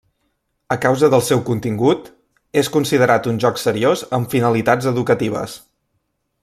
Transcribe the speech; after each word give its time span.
A 0.75 0.77
causa 0.85 1.09
del 1.13 1.21
seu 1.25 1.43
contingut, 1.49 2.09
és 2.63 2.71
considerat 2.79 3.31
un 3.33 3.37
joc 3.47 3.63
seriós 3.67 4.05
amb 4.19 4.35
finalitats 4.37 4.93
educatives. 4.97 5.59